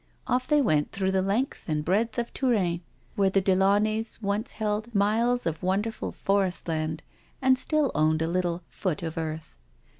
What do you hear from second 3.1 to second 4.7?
where the de Launays once